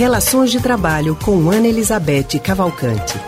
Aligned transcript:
Relações 0.00 0.50
de 0.50 0.58
Trabalho 0.60 1.14
com 1.14 1.50
Ana 1.50 1.68
Elizabeth 1.68 2.38
Cavalcante. 2.42 3.20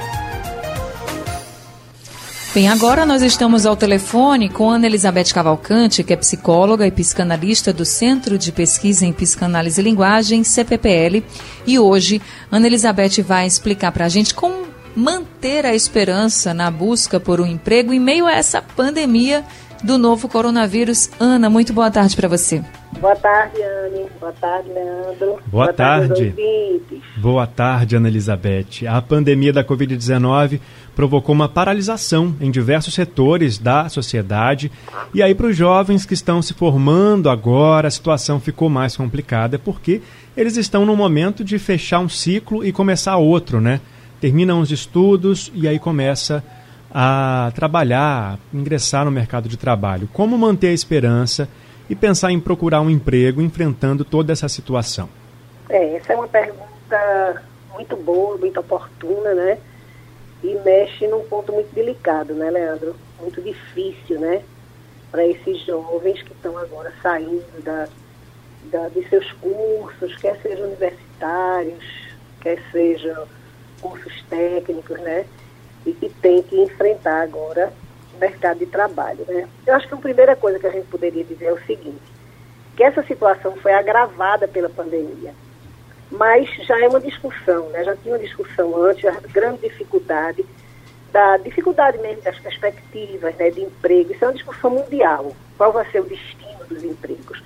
Bem, 2.55 2.67
agora 2.67 3.05
nós 3.05 3.21
estamos 3.21 3.67
ao 3.67 3.77
telefone 3.77 4.49
com 4.49 4.71
Ana 4.71 4.87
Elizabeth 4.87 5.35
Cavalcante, 5.35 6.03
que 6.03 6.15
é 6.15 6.17
psicóloga 6.17 6.87
e 6.87 6.91
psicanalista 6.91 7.75
do 7.75 7.85
Centro 7.85 8.39
de 8.39 8.51
Pesquisa 8.51 9.05
em 9.05 9.13
Psicanálise 9.13 9.83
e 9.83 9.85
Linguagem, 9.85 10.43
CPPL. 10.43 11.23
E 11.67 11.79
hoje, 11.79 12.23
Ana 12.51 12.69
Elizabeth 12.69 13.23
vai 13.23 13.47
explicar 13.47 13.93
para 13.93 14.07
a 14.07 14.09
gente 14.09 14.33
como 14.33 14.67
manter 14.97 15.67
a 15.67 15.75
esperança 15.75 16.55
na 16.55 16.71
busca 16.71 17.21
por 17.21 17.39
um 17.39 17.47
emprego 17.47 17.93
em 17.93 18.01
meio 18.01 18.25
a 18.25 18.33
essa 18.33 18.63
pandemia 18.63 19.45
do 19.85 19.99
novo 19.99 20.27
coronavírus. 20.27 21.11
Ana, 21.21 21.51
muito 21.51 21.75
boa 21.75 21.91
tarde 21.91 22.17
para 22.17 22.29
você. 22.29 22.65
Boa 23.03 23.17
tarde, 23.17 23.61
Anne. 23.61 24.07
Boa 24.21 24.33
tarde, 24.33 24.69
Leandro. 24.69 25.27
Boa, 25.27 25.41
boa 25.51 25.73
tarde. 25.73 26.33
tarde 26.33 27.03
boa 27.17 27.47
tarde, 27.49 27.97
Ana 27.97 28.07
Elizabeth. 28.07 28.87
A 28.89 29.03
pandemia 29.03 29.53
da 29.53 29.65
Covid-19 29.65 30.61
provocou 30.95 31.35
uma 31.35 31.49
paralisação 31.49 32.37
em 32.41 32.49
diversos 32.49 32.95
setores 32.95 33.59
da 33.59 33.89
sociedade. 33.89 34.71
E 35.13 35.21
aí, 35.21 35.35
para 35.35 35.49
os 35.49 35.57
jovens 35.57 36.07
que 36.07 36.15
estão 36.15 36.41
se 36.41 36.55
formando 36.55 37.29
agora, 37.29 37.89
a 37.89 37.91
situação 37.91 38.39
ficou 38.39 38.69
mais 38.69 38.97
complicada, 38.97 39.59
porque 39.59 40.01
eles 40.37 40.57
estão 40.57 40.87
no 40.87 40.95
momento 40.95 41.43
de 41.43 41.59
fechar 41.59 41.99
um 41.99 42.09
ciclo 42.09 42.65
e 42.65 42.71
começar 42.71 43.17
outro, 43.17 43.61
né? 43.61 43.81
Terminam 44.21 44.61
os 44.61 44.71
estudos 44.71 45.51
e 45.57 45.67
aí 45.67 45.81
começa 45.81 46.45
a 46.89 47.51
trabalhar, 47.53 48.39
ingressar 48.55 49.05
no 49.05 49.11
mercado 49.11 49.49
de 49.49 49.57
trabalho. 49.57 50.09
Como 50.13 50.39
manter 50.39 50.69
a 50.69 50.73
esperança 50.73 51.49
e 51.89 51.95
pensar 51.95 52.31
em 52.31 52.41
procurar 52.41 52.81
um 52.81 52.91
emprego 52.91 53.41
enfrentando 53.41 54.05
toda 54.05 54.33
essa 54.33 54.49
situação? 54.49 55.09
É, 55.69 55.97
essa 55.97 56.13
é 56.13 56.17
uma 56.17 56.29
pergunta 56.29 57.43
muito 57.75 57.97
boa, 57.97 58.37
muito 58.37 58.61
oportuna, 58.61 59.35
né? 59.35 59.59
E 60.43 60.55
mexe 60.65 61.07
num 61.07 61.23
ponto 61.25 61.53
muito 61.53 61.73
delicado, 61.75 62.35
né, 62.35 62.51
Leandro? 62.51 62.97
Muito 63.21 63.41
difícil, 63.41 64.19
né? 64.19 64.43
Para 65.11 65.27
esses 65.27 65.65
jovens 65.65 66.23
que 66.23 66.33
estão 66.33 66.57
agora 66.59 66.93
saindo 67.03 67.63
da, 67.63 67.89
da, 68.71 68.89
de 68.89 69.09
seus 69.09 69.31
cursos, 69.33 70.17
quer 70.17 70.41
sejam 70.43 70.67
universitários, 70.67 71.85
quer 72.41 72.59
sejam 72.73 73.27
cursos 73.81 74.25
técnicos, 74.29 74.99
né? 75.01 75.25
e 75.85 75.93
que 75.93 76.09
tem 76.09 76.43
que 76.43 76.57
enfrentar 76.61 77.23
agora 77.23 77.73
mercado 78.19 78.59
de 78.59 78.67
trabalho. 78.67 79.25
Né? 79.29 79.49
Eu 79.67 79.75
acho 79.75 79.89
que 79.89 79.95
a 79.95 79.99
primeira 79.99 80.37
coisa 80.37 80.59
que 80.59 80.67
a 80.67 80.71
gente 80.71 80.87
poderia 80.87 81.25
dizer 81.25 81.47
é 81.47 81.53
o 81.53 81.67
seguinte, 81.67 82.03
que 82.77 82.85
essa 82.85 83.03
situação 83.03 83.57
foi 83.57 83.73
agravada 83.73 84.49
pela 84.49 84.69
pandemia, 84.69 85.35
mas 86.11 86.49
já 86.67 86.79
é 86.79 86.89
uma 86.89 87.01
discussão, 87.01 87.69
né? 87.71 87.85
já 87.85 87.97
tinha 87.97 88.15
uma 88.15 88.21
discussão 88.21 88.77
antes, 88.85 89.05
a 89.05 89.21
grande 89.33 89.69
dificuldade, 89.69 90.45
da 91.13 91.37
dificuldade 91.37 91.99
mesmo 91.99 92.23
das 92.23 92.39
perspectivas 92.39 93.35
né, 93.37 93.51
de 93.51 93.61
emprego, 93.61 94.13
isso 94.13 94.25
é 94.25 94.29
uma 94.29 94.35
discussão 94.35 94.71
mundial, 94.71 95.37
qual 95.59 95.71
vai 95.71 95.89
ser 95.91 96.01
o 96.01 96.05
destino 96.05 96.65
dos 96.67 96.83
empregos. 96.83 97.43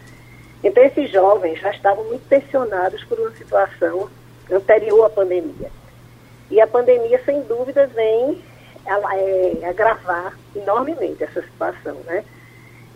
Então 0.63 0.83
esses 0.85 1.11
jovens 1.11 1.61
já 1.61 1.71
estavam 1.71 2.05
muito 2.05 2.27
tensionados 2.29 3.03
por 3.05 3.19
uma 3.19 3.33
situação 3.33 4.09
anterior 4.51 5.05
à 5.05 5.11
pandemia. 5.11 5.71
E 6.51 6.61
a 6.61 6.67
pandemia, 6.67 7.21
sem 7.25 7.43
dúvida, 7.43 7.89
vem 7.89 8.43
ela, 8.87 9.17
é, 9.17 9.67
agravar 9.69 10.37
enormemente 10.55 11.23
essa 11.25 11.43
situação, 11.43 11.97
né? 12.07 12.25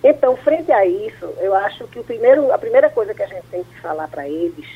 Então, 0.02 0.36
frente 0.36 0.72
a 0.72 0.86
isso, 0.86 1.26
eu 1.38 1.54
acho 1.54 1.86
que 1.88 1.98
o 1.98 2.04
primeiro, 2.04 2.52
a 2.52 2.58
primeira 2.58 2.88
coisa 2.88 3.12
que 3.12 3.22
a 3.22 3.26
gente 3.26 3.46
tem 3.50 3.62
que 3.62 3.80
falar 3.80 4.08
para 4.08 4.26
eles, 4.26 4.66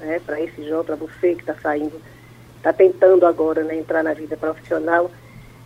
né, 0.00 0.18
para 0.24 0.40
esse 0.40 0.66
jovem, 0.66 0.86
para 0.86 0.96
você 0.96 1.34
que 1.34 1.42
está 1.42 1.54
saindo, 1.56 2.00
está 2.56 2.72
tentando 2.72 3.26
agora 3.26 3.62
né, 3.62 3.76
entrar 3.76 4.02
na 4.02 4.14
vida 4.14 4.36
profissional, 4.36 5.10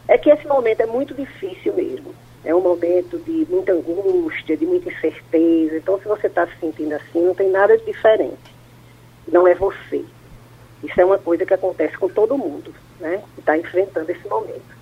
é 0.09 0.19
que 0.19 0.31
esse 0.31 0.47
momento 0.47 0.81
é 0.81 0.87
muito 0.87 1.15
difícil 1.15 1.73
mesmo. 1.75 2.15
É 2.45 2.55
um 2.55 2.61
momento 2.61 3.19
de 3.19 3.47
muita 3.51 3.73
angústia, 3.73 4.57
de 4.57 4.67
muita 4.67 4.89
incerteza. 4.89 5.77
Então, 5.77 5.99
se 5.99 6.07
você 6.07 6.27
está 6.27 6.47
se 6.47 6.57
sentindo 6.61 6.95
assim, 6.95 7.25
não 7.25 7.35
tem 7.35 7.51
nada 7.51 7.77
de 7.77 7.85
diferente. 7.85 8.55
Não 9.29 9.47
é 9.47 9.55
você. 9.55 10.05
Isso 10.83 11.01
é 11.01 11.05
uma 11.05 11.19
coisa 11.19 11.45
que 11.45 11.55
acontece 11.55 11.97
com 11.97 12.09
todo 12.09 12.39
mundo, 12.39 12.73
né? 13.01 13.23
Que 13.35 13.41
está 13.41 13.57
enfrentando 13.59 14.11
esse 14.11 14.29
momento. 14.29 14.77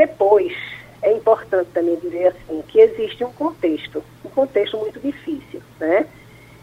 Depois, 0.00 0.56
é 1.02 1.12
importante 1.12 1.68
também 1.74 1.94
dizer 1.96 2.28
assim, 2.28 2.62
que 2.66 2.80
existe 2.80 3.22
um 3.22 3.30
contexto, 3.30 4.02
um 4.24 4.30
contexto 4.30 4.78
muito 4.78 4.98
difícil, 4.98 5.60
né? 5.78 6.06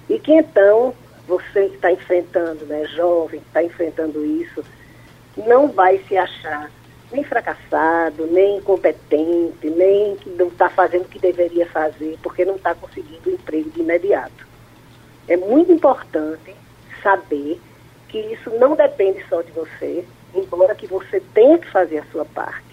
E 0.09 0.17
que 0.17 0.33
então, 0.33 0.91
você 1.27 1.69
que 1.69 1.75
está 1.75 1.91
enfrentando, 1.91 2.65
né, 2.65 2.83
jovem, 2.95 3.39
que 3.39 3.45
está 3.45 3.61
enfrentando 3.61 4.25
isso, 4.25 4.65
não 5.45 5.67
vai 5.67 5.99
se 6.07 6.17
achar 6.17 6.71
nem 7.11 7.23
fracassado, 7.23 8.25
nem 8.25 8.57
incompetente, 8.57 9.69
nem 9.69 10.15
que 10.15 10.31
não 10.31 10.47
está 10.47 10.67
fazendo 10.67 11.03
o 11.03 11.07
que 11.07 11.19
deveria 11.19 11.67
fazer, 11.67 12.17
porque 12.23 12.43
não 12.43 12.55
está 12.55 12.73
conseguindo 12.73 13.29
o 13.29 13.33
emprego 13.33 13.69
de 13.69 13.81
imediato. 13.81 14.47
É 15.27 15.37
muito 15.37 15.71
importante 15.71 16.55
saber 17.03 17.61
que 18.09 18.17
isso 18.17 18.49
não 18.57 18.75
depende 18.75 19.23
só 19.29 19.43
de 19.43 19.51
você, 19.51 20.03
embora 20.33 20.73
que 20.73 20.87
você 20.87 21.19
tenha 21.35 21.59
que 21.59 21.69
fazer 21.69 21.99
a 21.99 22.05
sua 22.05 22.25
parte, 22.25 22.66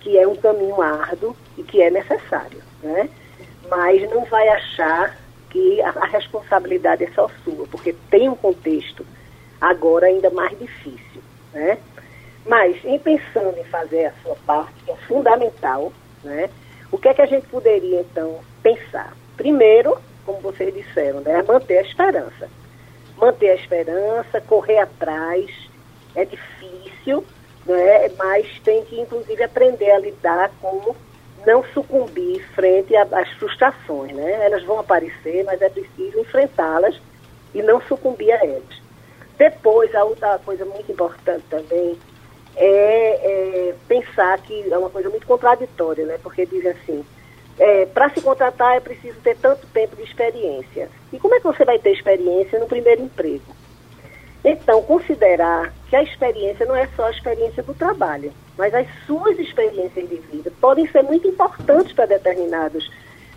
que 0.00 0.18
é 0.18 0.26
um 0.26 0.36
caminho 0.36 0.80
árduo 0.80 1.36
e 1.56 1.62
que 1.62 1.82
é 1.82 1.90
necessário, 1.90 2.62
né? 2.82 3.08
Mas 3.68 4.08
não 4.10 4.24
vai 4.24 4.48
achar 4.48 5.16
que 5.50 5.80
a, 5.82 5.90
a 5.90 6.06
responsabilidade 6.06 7.04
é 7.04 7.10
só 7.12 7.28
sua, 7.44 7.66
porque 7.66 7.94
tem 8.10 8.28
um 8.28 8.34
contexto 8.34 9.04
agora 9.60 10.06
ainda 10.06 10.30
mais 10.30 10.56
difícil, 10.58 11.22
né? 11.52 11.78
Mas 12.46 12.82
em 12.84 12.98
pensando 12.98 13.58
em 13.58 13.64
fazer 13.64 14.06
a 14.06 14.12
sua 14.22 14.36
parte, 14.46 14.72
que 14.84 14.90
é 14.90 14.96
fundamental, 15.08 15.92
né? 16.24 16.48
O 16.90 16.96
que 16.96 17.08
é 17.08 17.14
que 17.14 17.22
a 17.22 17.26
gente 17.26 17.46
poderia 17.48 18.00
então 18.00 18.40
pensar? 18.62 19.14
Primeiro, 19.36 19.98
como 20.24 20.40
vocês 20.40 20.72
disseram, 20.72 21.20
né, 21.20 21.42
manter 21.42 21.78
a 21.78 21.82
esperança 21.82 22.48
manter 23.18 23.50
a 23.50 23.54
esperança, 23.54 24.40
correr 24.40 24.78
atrás. 24.78 25.50
É 26.14 26.24
difícil, 26.24 27.24
né? 27.68 28.08
mas 28.16 28.46
tem 28.64 28.84
que, 28.84 29.00
inclusive, 29.00 29.42
aprender 29.42 29.90
a 29.90 29.98
lidar 29.98 30.50
com 30.60 30.94
não 31.46 31.62
sucumbir 31.72 32.44
frente 32.54 32.94
às 32.96 33.30
frustrações. 33.34 34.12
Né? 34.12 34.46
Elas 34.46 34.64
vão 34.64 34.80
aparecer, 34.80 35.44
mas 35.44 35.60
é 35.62 35.68
preciso 35.68 36.18
enfrentá-las 36.18 37.00
e 37.54 37.62
não 37.62 37.80
sucumbir 37.82 38.32
a 38.32 38.44
elas. 38.44 38.82
Depois, 39.36 39.94
a 39.94 40.04
outra 40.04 40.38
coisa 40.38 40.64
muito 40.64 40.90
importante 40.90 41.44
também 41.48 41.96
é, 42.56 43.70
é 43.70 43.74
pensar 43.86 44.38
que 44.42 44.72
é 44.72 44.76
uma 44.76 44.90
coisa 44.90 45.08
muito 45.08 45.26
contraditória, 45.26 46.04
né? 46.04 46.18
porque 46.22 46.44
dizem 46.44 46.72
assim, 46.72 47.04
é, 47.58 47.86
para 47.86 48.10
se 48.10 48.20
contratar 48.20 48.76
é 48.76 48.80
preciso 48.80 49.18
ter 49.20 49.36
tanto 49.36 49.66
tempo 49.68 49.96
de 49.96 50.02
experiência. 50.02 50.88
E 51.12 51.18
como 51.18 51.34
é 51.34 51.38
que 51.38 51.46
você 51.46 51.64
vai 51.64 51.78
ter 51.78 51.92
experiência 51.92 52.58
no 52.58 52.66
primeiro 52.66 53.02
emprego? 53.02 53.57
Então, 54.50 54.82
considerar 54.82 55.74
que 55.90 55.94
a 55.94 56.02
experiência 56.02 56.64
não 56.64 56.74
é 56.74 56.88
só 56.96 57.04
a 57.04 57.10
experiência 57.10 57.62
do 57.62 57.74
trabalho, 57.74 58.32
mas 58.56 58.72
as 58.72 58.86
suas 59.06 59.38
experiências 59.38 60.08
de 60.08 60.16
vida 60.16 60.50
podem 60.58 60.88
ser 60.88 61.02
muito 61.02 61.28
importantes 61.28 61.92
para 61.92 62.06
determinados, 62.06 62.90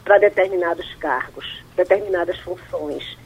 para 0.05 0.19
determinados 0.19 0.95
cargos, 0.95 1.61
determinadas 1.75 2.39
funções. 2.39 3.17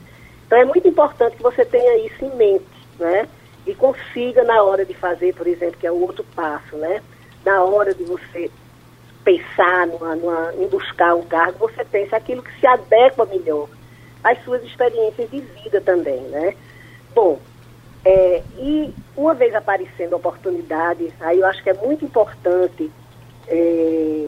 Então, 0.47 0.57
é 0.57 0.65
muito 0.65 0.87
importante 0.87 1.37
que 1.37 1.43
você 1.43 1.63
tenha 1.63 1.95
isso 2.07 2.25
em 2.25 2.35
mente, 2.35 2.65
né? 2.97 3.29
E 3.67 3.75
consiga, 3.75 4.43
na 4.43 4.63
hora 4.63 4.83
de 4.83 4.95
fazer, 4.95 5.35
por 5.35 5.45
exemplo, 5.45 5.77
que 5.79 5.85
é 5.85 5.91
o 5.91 6.01
outro 6.01 6.25
passo, 6.35 6.75
né? 6.77 7.03
Na 7.45 7.63
hora 7.63 7.93
de 7.93 8.03
você 8.03 8.49
pensar 9.23 9.85
numa, 9.85 10.15
numa, 10.15 10.55
em 10.55 10.67
buscar 10.67 11.13
um 11.13 11.23
cargo, 11.23 11.59
você 11.59 11.85
pensa 11.85 12.17
aquilo 12.17 12.41
que 12.41 12.59
se 12.59 12.65
adequa 12.65 13.27
melhor 13.27 13.69
às 14.23 14.43
suas 14.43 14.63
experiências 14.63 15.29
de 15.29 15.39
vida 15.39 15.79
também, 15.81 16.21
né? 16.21 16.55
Bom, 17.13 17.39
é, 18.05 18.43
e 18.59 18.93
uma 19.17 19.33
vez 19.33 19.55
aparecendo 19.55 20.15
oportunidades, 20.15 21.11
aí 21.19 21.39
eu 21.39 21.47
acho 21.47 21.63
que 21.63 21.71
é 21.71 21.73
muito 21.73 22.05
importante 22.05 22.91
é, 23.47 24.27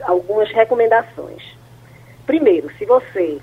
algumas 0.00 0.50
recomendações. 0.50 1.42
Primeiro, 2.24 2.70
se 2.78 2.86
você 2.86 3.38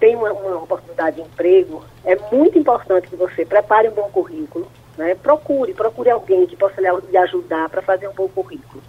tem 0.00 0.16
uma, 0.16 0.32
uma, 0.32 0.62
oportunidade 0.62 1.16
de 1.16 1.22
emprego, 1.22 1.84
é 2.04 2.16
muito 2.32 2.58
importante 2.58 3.08
que 3.08 3.16
você 3.16 3.44
prepare 3.44 3.88
um 3.88 3.92
bom 3.92 4.08
currículo, 4.10 4.66
né? 4.96 5.14
Procure, 5.14 5.74
procure 5.74 6.08
alguém 6.08 6.46
que 6.46 6.56
possa 6.56 6.80
lhe 6.80 7.16
ajudar 7.18 7.68
para 7.68 7.82
fazer 7.82 8.08
um 8.08 8.14
bom 8.14 8.28
currículo. 8.28 8.82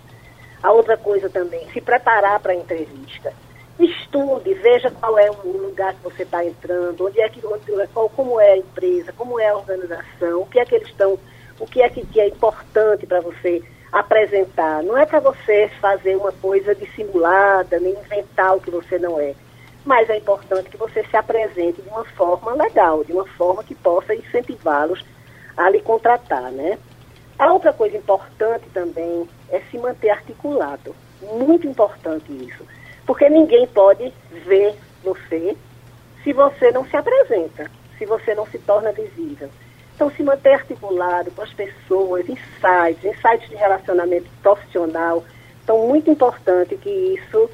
A 0.62 0.72
outra 0.72 0.96
coisa 0.96 1.30
também, 1.30 1.68
se 1.72 1.82
preparar 1.82 2.40
para 2.40 2.54
a 2.54 2.56
entrevista. 2.56 3.34
Estude, 3.80 4.54
veja 4.54 4.92
qual 4.92 5.18
é 5.18 5.32
o 5.32 5.48
lugar 5.48 5.94
que 5.96 6.04
você 6.04 6.24
está 6.24 6.46
entrando, 6.46 7.08
onde 7.08 7.20
é 7.20 7.28
que, 7.28 7.42
qual, 7.92 8.08
como 8.10 8.40
é 8.40 8.52
a 8.52 8.58
empresa, 8.58 9.12
como 9.14 9.40
é 9.40 9.50
a 9.50 9.58
organização, 9.58 10.42
o 10.42 10.46
que 10.46 10.60
é 10.60 10.66
que 10.66 10.76
eles 10.76 10.88
estão, 10.88 11.18
o 11.60 11.66
que 11.66 11.82
é 11.82 11.90
que, 11.90 12.06
que 12.06 12.22
é 12.22 12.28
importante 12.28 13.08
para 13.08 13.20
você 13.22 13.64
apresentar. 13.92 14.84
Não 14.84 14.98
é 14.98 15.06
para 15.06 15.20
você 15.20 15.70
fazer 15.82 16.16
uma 16.16 16.32
coisa 16.32 16.76
dissimulada, 16.76 17.80
nem 17.80 17.94
inventar 17.94 18.56
o 18.56 18.62
que 18.62 18.70
você 18.70 18.98
não 19.00 19.20
é. 19.20 19.34
mas 19.86 20.10
é 20.10 20.18
importante 20.18 20.70
que 20.70 20.78
você 20.78 21.04
se 21.04 21.18
apresente 21.18 21.82
de 21.82 21.90
uma 21.90 22.06
forma 22.06 22.54
legal, 22.54 23.04
de 23.04 23.12
uma 23.12 23.26
forma 23.26 23.64
que 23.64 23.76
possa 23.76 24.16
incentivá-los 24.16 25.04
a 25.58 25.70
lhe 25.70 25.82
contratar, 25.82 26.52
né? 26.52 26.78
A 27.38 27.52
outra 27.52 27.74
coisa 27.74 27.98
importante 27.98 28.66
também 28.74 29.28
é 29.50 29.60
se 29.70 29.78
manter 29.78 30.10
articulado. 30.10 30.96
Muito 31.22 31.68
importante 31.68 32.32
isso. 32.32 32.66
Porque 33.06 33.30
ninguém 33.30 33.68
pode 33.68 34.14
ver 34.46 34.76
você 35.04 35.56
se 36.24 36.32
você 36.32 36.72
não 36.72 36.86
se 36.86 36.96
apresenta, 36.96 37.70
se 37.98 38.06
você 38.06 38.34
não 38.34 38.48
se 38.48 38.58
torna 38.60 38.92
visível. 38.92 39.50
Então, 39.96 40.10
se 40.12 40.24
manter 40.24 40.54
articulado 40.54 41.32
com 41.32 41.42
as 41.42 41.54
pessoas, 41.54 42.28
insights, 42.28 43.04
insights 43.04 43.50
de 43.50 43.56
relacionamento 43.56 44.28
profissional. 44.42 45.24
Então, 45.64 45.88
muito 45.88 46.10
importante 46.10 46.76
que 46.78 46.90
isso, 46.90 47.50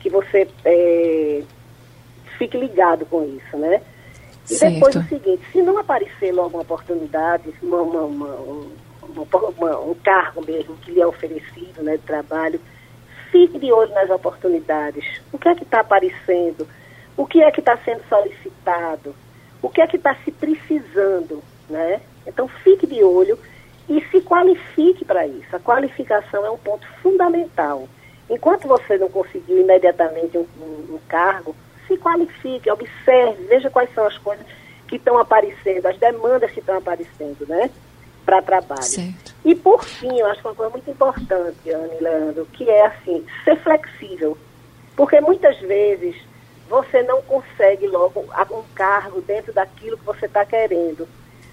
que 0.00 0.08
você 0.08 0.48
é, 0.64 1.42
fique 2.38 2.56
ligado 2.56 3.04
com 3.06 3.24
isso, 3.24 3.56
né? 3.56 3.82
E 4.48 4.54
certo. 4.54 4.74
depois 4.74 4.96
o 4.96 5.02
seguinte, 5.04 5.42
se 5.52 5.62
não 5.62 5.78
aparecer 5.78 6.32
logo 6.32 6.50
uma 6.50 6.62
oportunidade, 6.62 7.52
uma, 7.62 7.80
uma, 7.82 8.06
uma, 8.06 9.80
um 9.80 9.94
cargo 10.02 10.44
mesmo 10.44 10.76
que 10.76 10.92
lhe 10.92 11.00
é 11.00 11.06
oferecido 11.06 11.82
né, 11.82 11.96
de 11.96 12.02
trabalho, 12.02 12.60
fique 13.34 13.58
de 13.58 13.72
olho 13.72 13.92
nas 13.92 14.08
oportunidades. 14.10 15.20
O 15.32 15.38
que 15.38 15.48
é 15.48 15.56
que 15.56 15.64
está 15.64 15.80
aparecendo? 15.80 16.68
O 17.16 17.26
que 17.26 17.42
é 17.42 17.50
que 17.50 17.58
está 17.58 17.76
sendo 17.78 18.00
solicitado? 18.08 19.12
O 19.60 19.68
que 19.68 19.80
é 19.80 19.88
que 19.88 19.96
está 19.96 20.14
se 20.24 20.30
precisando? 20.30 21.42
Né? 21.68 22.00
Então 22.24 22.46
fique 22.46 22.86
de 22.86 23.02
olho 23.02 23.36
e 23.88 24.00
se 24.04 24.20
qualifique 24.20 25.04
para 25.04 25.26
isso. 25.26 25.56
A 25.56 25.58
qualificação 25.58 26.46
é 26.46 26.50
um 26.50 26.56
ponto 26.56 26.86
fundamental. 27.02 27.88
Enquanto 28.30 28.68
você 28.68 28.96
não 28.98 29.08
conseguiu 29.08 29.60
imediatamente 29.60 30.38
um, 30.38 30.46
um, 30.60 30.94
um 30.94 30.98
cargo, 31.08 31.56
se 31.88 31.96
qualifique, 31.98 32.70
observe, 32.70 33.46
veja 33.48 33.68
quais 33.68 33.92
são 33.94 34.06
as 34.06 34.16
coisas 34.16 34.46
que 34.86 34.94
estão 34.94 35.18
aparecendo, 35.18 35.86
as 35.86 35.98
demandas 35.98 36.52
que 36.52 36.60
estão 36.60 36.78
aparecendo, 36.78 37.44
né? 37.48 37.68
Para 38.24 38.40
trabalho. 38.42 38.82
Certo. 38.82 39.34
E 39.44 39.54
por 39.54 39.84
fim, 39.84 40.18
eu 40.18 40.26
acho 40.26 40.40
que 40.40 40.48
uma 40.48 40.54
coisa 40.54 40.70
muito 40.70 40.90
importante, 40.90 41.70
Ana 41.70 41.94
e 41.94 42.02
Leandro, 42.02 42.46
que 42.52 42.68
é 42.68 42.86
assim, 42.86 43.24
ser 43.44 43.56
flexível. 43.56 44.38
Porque 44.96 45.20
muitas 45.20 45.58
vezes 45.60 46.16
você 46.68 47.02
não 47.02 47.20
consegue 47.22 47.86
logo 47.86 48.20
um 48.20 48.62
cargo 48.74 49.20
dentro 49.20 49.52
daquilo 49.52 49.98
que 49.98 50.04
você 50.04 50.26
está 50.26 50.44
querendo. 50.44 51.06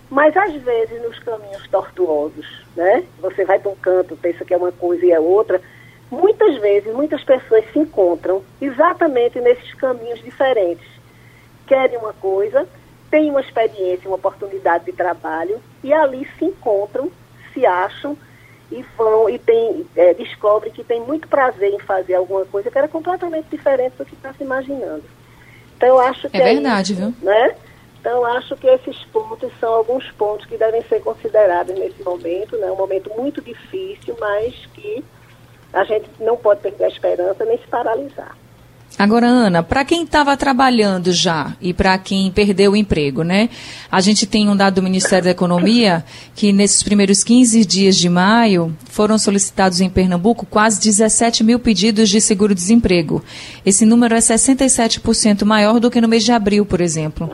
Mas 0.09 0.35
às 0.35 0.53
vezes 0.61 1.01
nos 1.01 1.19
caminhos 1.19 1.67
tortuosos, 1.69 2.45
né? 2.75 3.03
Você 3.19 3.45
vai 3.45 3.59
para 3.59 3.71
um 3.71 3.75
canto, 3.75 4.15
pensa 4.17 4.43
que 4.43 4.53
é 4.53 4.57
uma 4.57 4.71
coisa 4.71 5.05
e 5.05 5.11
é 5.11 5.19
outra. 5.19 5.61
Muitas 6.09 6.57
vezes, 6.57 6.93
muitas 6.93 7.23
pessoas 7.23 7.63
se 7.71 7.79
encontram 7.79 8.43
exatamente 8.61 9.39
nesses 9.39 9.73
caminhos 9.75 10.21
diferentes. 10.21 10.85
Querem 11.65 11.97
uma 11.97 12.11
coisa, 12.11 12.67
têm 13.11 13.29
uma 13.29 13.41
experiência, 13.41 14.09
uma 14.09 14.15
oportunidade 14.15 14.85
de 14.85 14.93
trabalho 14.93 15.61
e 15.83 15.93
ali 15.93 16.27
se 16.39 16.45
encontram, 16.45 17.11
se 17.53 17.65
acham 17.65 18.17
e 18.71 18.81
vão 18.97 19.29
e 19.29 19.37
tem, 19.37 19.85
é, 19.95 20.13
descobrem 20.13 20.71
que 20.71 20.83
tem 20.83 21.01
muito 21.01 21.27
prazer 21.27 21.73
em 21.73 21.79
fazer 21.79 22.15
alguma 22.15 22.45
coisa 22.45 22.71
que 22.71 22.77
era 22.77 22.87
completamente 22.87 23.47
diferente 23.51 23.97
do 23.97 24.05
que 24.05 24.15
está 24.15 24.33
se 24.33 24.43
imaginando. 24.43 25.03
Então 25.75 25.89
eu 25.89 25.99
acho 25.99 26.29
que 26.29 26.37
é, 26.37 26.41
é 26.41 26.53
verdade, 26.53 26.93
isso, 26.93 27.01
viu? 27.01 27.13
Né? 27.21 27.55
Então, 27.99 28.25
acho 28.25 28.55
que 28.55 28.65
esses 28.65 28.97
pontos 29.05 29.51
são 29.59 29.71
alguns 29.73 30.09
pontos 30.13 30.47
que 30.47 30.57
devem 30.57 30.81
ser 30.85 31.01
considerados 31.01 31.77
nesse 31.77 32.01
momento, 32.01 32.57
né? 32.57 32.71
Um 32.71 32.75
momento 32.75 33.11
muito 33.15 33.39
difícil, 33.43 34.17
mas 34.19 34.55
que 34.73 35.05
a 35.71 35.83
gente 35.83 36.09
não 36.19 36.35
pode 36.35 36.61
perder 36.61 36.85
a 36.85 36.87
esperança 36.87 37.45
nem 37.45 37.59
se 37.59 37.67
paralisar. 37.67 38.35
Agora, 38.99 39.25
Ana, 39.25 39.63
para 39.63 39.85
quem 39.85 40.03
estava 40.03 40.35
trabalhando 40.35 41.11
já 41.11 41.55
e 41.61 41.73
para 41.73 41.97
quem 41.97 42.29
perdeu 42.29 42.73
o 42.73 42.75
emprego, 42.75 43.23
né? 43.23 43.49
A 43.89 44.01
gente 44.01 44.25
tem 44.25 44.47
um 44.49 44.55
dado 44.55 44.75
do 44.75 44.83
Ministério 44.83 45.25
da 45.25 45.31
Economia 45.31 46.05
que 46.35 46.51
nesses 46.51 46.83
primeiros 46.83 47.23
15 47.23 47.65
dias 47.65 47.95
de 47.95 48.09
maio 48.09 48.75
foram 48.89 49.17
solicitados 49.17 49.81
em 49.81 49.89
Pernambuco 49.89 50.45
quase 50.45 50.79
17 50.81 51.43
mil 51.43 51.57
pedidos 51.57 52.09
de 52.09 52.19
seguro-desemprego. 52.19 53.23
Esse 53.65 53.85
número 53.85 54.13
é 54.13 54.19
67% 54.19 55.45
maior 55.45 55.79
do 55.79 55.89
que 55.89 56.01
no 56.01 56.07
mês 56.07 56.23
de 56.23 56.31
abril, 56.31 56.65
por 56.65 56.81
exemplo. 56.81 57.31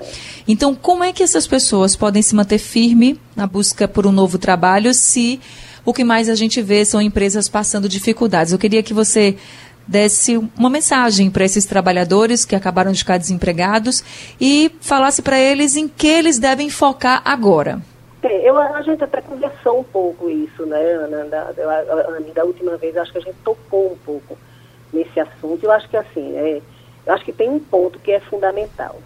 Então, 0.48 0.74
como 0.74 1.04
é 1.04 1.12
que 1.12 1.24
essas 1.24 1.48
pessoas 1.48 1.96
podem 1.96 2.22
se 2.22 2.36
manter 2.36 2.60
firme 2.60 3.20
na 3.36 3.48
busca 3.48 3.88
por 3.88 4.06
um 4.08 4.12
novo 4.12 4.38
trabalho 4.38 4.94
se 4.94 5.40
o 5.84 5.94
que 5.94 6.04
mais 6.04 6.28
a 6.28 6.36
gente 6.36 6.62
vê 6.62 6.84
são 6.84 7.02
empresas 7.02 7.48
passando 7.48 7.88
dificuldades? 7.88 8.52
Eu 8.52 8.60
queria 8.60 8.84
que 8.84 8.94
você 8.94 9.38
desse 9.88 10.38
uma 10.58 10.70
mensagem 10.70 11.32
para 11.32 11.46
esses 11.46 11.66
trabalhadores 11.66 12.44
que 12.44 12.56
acabaram 12.56 12.92
de 12.92 13.00
ficar 13.00 13.18
desempregados 13.18 14.04
e 14.40 14.72
falasse 14.82 15.22
para 15.22 15.40
eles 15.40 15.76
em 15.76 15.88
que 15.88 16.08
eles 16.08 16.38
devem 16.38 16.70
focar 16.70 17.22
agora. 17.24 17.82
É, 18.22 18.50
eu, 18.50 18.58
a 18.58 18.82
gente 18.82 19.04
até 19.04 19.22
conversou 19.22 19.80
um 19.80 19.84
pouco 19.84 20.30
isso, 20.30 20.66
né, 20.66 20.82
Ana? 20.94 21.26
Da, 21.26 21.52
da, 21.52 21.82
da, 22.36 22.44
última 22.44 22.76
vez, 22.76 22.98
acho 22.98 23.12
que 23.12 23.20
a 23.20 23.22
gente 23.22 23.38
tocou 23.44 23.94
um 23.94 23.98
pouco 23.98 24.38
nesse 24.92 25.20
assunto. 25.20 25.64
Eu 25.64 25.72
acho 25.72 25.88
que 25.88 25.96
assim, 25.96 26.36
é, 26.36 26.62
eu 27.06 27.14
acho 27.14 27.24
que 27.24 27.32
tem 27.32 27.50
um 27.50 27.60
ponto 27.60 28.00
que 28.00 28.12
é 28.12 28.20
fundamental. 28.20 28.98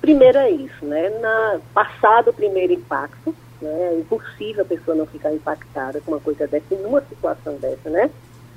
Primeiro 0.00 0.38
é 0.38 0.50
isso, 0.50 0.84
né? 0.84 1.10
Na, 1.20 1.60
passado 1.74 2.30
o 2.30 2.34
primeiro 2.34 2.72
impacto, 2.72 3.34
né, 3.60 3.92
é 3.92 3.98
impossível 3.98 4.62
a 4.62 4.66
pessoa 4.66 4.96
não 4.96 5.06
ficar 5.06 5.32
impactada 5.32 6.00
com 6.00 6.12
uma 6.12 6.20
coisa 6.20 6.46
dessa, 6.46 6.74
numa 6.76 7.00
situação 7.02 7.56
dessa, 7.56 7.90
né? 7.90 8.10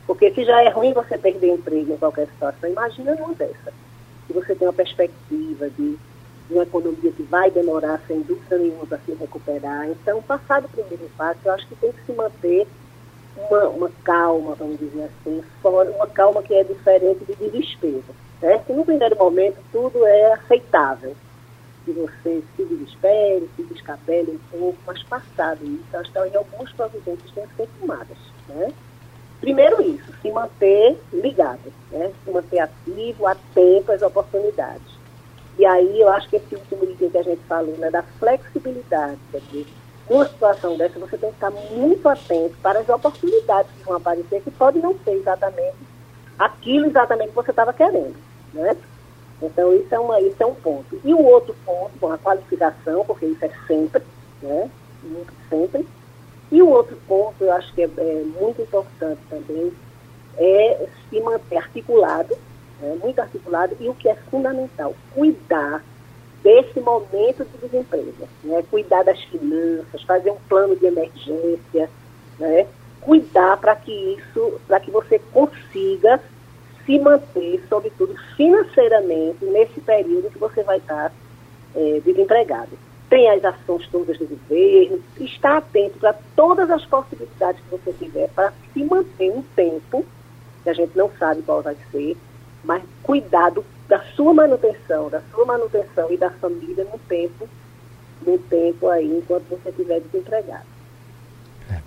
Porque 0.05 0.31
se 0.31 0.43
já 0.43 0.61
é 0.61 0.69
ruim 0.69 0.93
você 0.93 1.17
perder 1.17 1.53
emprego 1.53 1.93
em 1.93 1.97
qualquer 1.97 2.27
situação, 2.27 2.69
imagina 2.69 3.15
numa 3.15 3.33
dessa. 3.33 3.73
Se 4.27 4.33
você 4.33 4.53
tem 4.55 4.67
uma 4.67 4.73
perspectiva 4.73 5.69
de, 5.69 5.97
de 6.47 6.53
uma 6.53 6.63
economia 6.63 7.11
que 7.11 7.23
vai 7.23 7.49
demorar, 7.49 8.01
sem 8.07 8.21
dúvida 8.21 8.57
nenhuma, 8.57 8.85
para 8.85 8.99
se 8.99 9.13
recuperar. 9.13 9.87
Então, 9.89 10.21
passado 10.21 10.65
o 10.65 10.69
primeiro 10.69 11.05
impacto, 11.05 11.45
eu 11.45 11.53
acho 11.53 11.67
que 11.67 11.75
tem 11.75 11.91
que 11.91 12.05
se 12.05 12.11
manter 12.11 12.67
uma, 13.37 13.69
uma 13.69 13.91
calma, 14.03 14.55
vamos 14.55 14.77
dizer 14.77 15.03
assim, 15.05 15.43
fora, 15.61 15.89
uma 15.91 16.07
calma 16.07 16.43
que 16.43 16.53
é 16.53 16.63
diferente 16.63 17.25
de 17.25 17.35
desespero. 17.35 18.03
Certo? 18.39 18.71
E 18.71 18.73
no 18.73 18.83
primeiro 18.83 19.17
momento, 19.17 19.57
tudo 19.71 20.05
é 20.05 20.33
aceitável. 20.33 21.15
Que 21.85 21.91
você 21.91 22.41
se 22.55 22.63
desespere, 22.63 23.49
se 23.55 23.63
descabele 23.63 24.31
um 24.31 24.57
pouco, 24.57 24.77
mas 24.85 25.03
passado 25.03 25.65
isso, 25.65 25.97
acho 25.97 26.11
que 26.11 26.17
algumas 26.17 26.71
providências 26.73 27.31
têm 27.31 27.47
que 27.47 27.55
ser 27.55 27.69
tomadas. 27.79 28.17
Né? 28.47 28.73
Primeiro 29.43 29.81
isso, 29.81 30.09
se 30.21 30.31
manter 30.31 30.97
ligado, 31.11 31.59
né? 31.91 32.13
se 32.23 32.31
manter 32.31 32.59
ativo, 32.59 33.27
atento 33.27 33.91
às 33.91 34.01
oportunidades. 34.01 34.87
E 35.59 35.65
aí 35.65 35.99
eu 35.99 36.07
acho 36.07 36.29
que 36.29 36.37
esse 36.37 36.55
último 36.55 36.85
item 36.85 37.09
que 37.09 37.17
a 37.17 37.23
gente 37.23 37.41
falou, 37.41 37.75
né, 37.75 37.91
da 37.91 38.03
flexibilidade, 38.03 39.19
dizer, 39.33 39.67
numa 40.09 40.25
situação 40.25 40.77
dessa 40.77 40.97
você 40.97 41.17
tem 41.17 41.29
que 41.29 41.35
estar 41.35 41.51
muito 41.51 42.07
atento 42.07 42.55
para 42.61 42.79
as 42.79 42.87
oportunidades 42.87 43.69
que 43.77 43.83
vão 43.83 43.97
aparecer, 43.97 44.41
que 44.41 44.51
podem 44.51 44.81
não 44.81 44.97
ser 44.99 45.11
exatamente 45.11 45.75
aquilo 46.39 46.85
exatamente 46.85 47.31
que 47.31 47.35
você 47.35 47.51
estava 47.51 47.73
querendo. 47.73 48.15
Né? 48.53 48.77
Então 49.41 49.75
isso 49.75 49.93
é, 49.93 49.99
uma, 49.99 50.21
isso 50.21 50.41
é 50.41 50.45
um 50.45 50.55
ponto. 50.55 51.01
E 51.03 51.13
o 51.13 51.21
outro 51.21 51.53
ponto, 51.65 51.91
bom, 51.99 52.13
a 52.13 52.17
qualificação, 52.17 53.03
porque 53.03 53.25
isso 53.25 53.43
é 53.43 53.51
sempre, 53.67 54.01
né? 54.41 54.71
Muito 55.03 55.33
sempre 55.49 55.85
e 56.53 56.61
o 56.61 56.69
outro 56.69 56.95
ponto, 57.07 57.43
eu 57.43 57.51
acho 57.51 57.73
que 57.73 57.81
é, 57.81 57.89
é 57.97 58.23
muito 58.39 58.61
importante 58.61 59.19
também, 59.27 59.73
é 60.37 60.87
se 61.09 61.19
manter 61.19 61.57
articulado, 61.57 62.37
né, 62.79 62.95
muito 63.01 63.19
articulado, 63.19 63.75
e 63.79 63.89
o 63.89 63.95
que 63.95 64.07
é 64.07 64.13
fundamental, 64.29 64.93
cuidar 65.15 65.83
desse 66.43 66.79
momento 66.79 67.43
de 67.43 67.57
desemprego, 67.57 68.29
né, 68.43 68.63
cuidar 68.69 69.01
das 69.01 69.19
finanças, 69.23 70.03
fazer 70.03 70.29
um 70.29 70.37
plano 70.47 70.75
de 70.75 70.85
emergência, 70.85 71.89
né, 72.37 72.67
cuidar 73.01 73.57
para 73.57 73.75
que 73.75 73.91
isso, 73.91 74.61
para 74.67 74.79
que 74.79 74.91
você 74.91 75.17
consiga 75.17 76.21
se 76.85 76.99
manter, 76.99 77.65
sobretudo 77.67 78.15
financeiramente, 78.37 79.43
nesse 79.43 79.81
período 79.81 80.29
que 80.29 80.37
você 80.37 80.61
vai 80.61 80.77
estar 80.77 81.11
é, 81.75 81.99
desempregado 82.05 82.77
tem 83.13 83.29
as 83.29 83.45
ações 83.45 83.87
todas 83.91 84.17
do 84.17 84.25
governo, 84.25 84.99
está 85.19 85.57
atento 85.57 85.99
para 85.99 86.15
todas 86.35 86.67
as 86.71 86.83
possibilidades 86.83 87.61
que 87.61 87.69
você 87.69 87.93
tiver 87.93 88.27
para 88.29 88.51
se 88.73 88.83
manter 88.83 89.29
um 89.29 89.43
tempo, 89.55 90.03
que 90.63 90.69
a 90.71 90.73
gente 90.73 90.97
não 90.97 91.11
sabe 91.19 91.43
qual 91.43 91.61
vai 91.61 91.77
ser, 91.91 92.17
mas 92.63 92.81
cuidado 93.03 93.63
da 93.87 93.99
sua 94.15 94.33
manutenção, 94.33 95.11
da 95.11 95.21
sua 95.29 95.45
manutenção 95.45 96.11
e 96.11 96.17
da 96.17 96.31
família 96.31 96.87
no 96.91 96.97
tempo, 96.97 97.47
no 98.25 98.35
tempo 98.39 98.89
aí, 98.89 99.05
enquanto 99.05 99.47
você 99.47 99.69
estiver 99.69 99.99
desempregado. 99.99 100.65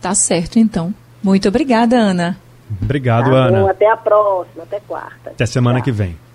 Tá 0.00 0.14
certo, 0.14 0.60
então. 0.60 0.94
Muito 1.20 1.48
obrigada, 1.48 1.96
Ana. 1.96 2.38
Obrigado, 2.80 3.32
tá 3.32 3.46
Ana. 3.46 3.68
até 3.68 3.90
a 3.90 3.96
próxima, 3.96 4.62
até 4.62 4.78
quarta. 4.78 5.30
Até 5.30 5.44
semana 5.44 5.78
Tchau. 5.80 5.86
que 5.86 5.90
vem. 5.90 6.25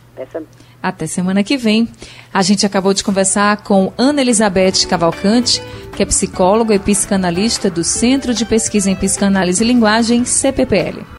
Até 0.81 1.05
semana. 1.05 1.43
Que 1.43 1.57
vem. 1.57 1.87
A 2.33 2.41
gente 2.41 2.65
acabou 2.65 2.93
de 2.93 3.03
conversar 3.03 3.57
com 3.57 3.93
Ana 3.97 4.21
Elizabeth 4.21 4.87
Cavalcante, 4.89 5.61
que 5.95 6.03
é 6.03 6.05
psicóloga 6.05 6.73
e 6.73 6.79
psicanalista 6.79 7.69
do 7.69 7.83
Centro 7.83 8.33
de 8.33 8.45
Pesquisa 8.45 8.89
em 8.89 8.95
Psicanálise 8.95 9.63
e 9.63 9.67
Linguagem, 9.67 10.25
CPPL. 10.25 11.05